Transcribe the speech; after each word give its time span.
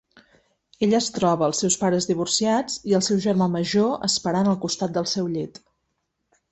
Ella 0.85 0.95
es 1.03 1.09
troba 1.17 1.45
els 1.49 1.61
seus 1.63 1.77
pares 1.83 2.09
divorciats 2.13 2.81
i 2.93 2.97
el 3.01 3.07
seu 3.11 3.21
germà 3.29 3.49
major 3.59 3.93
esperant 4.11 4.53
al 4.55 4.61
costat 4.67 4.99
del 4.99 5.11
seu 5.17 5.35
llit. 5.37 5.65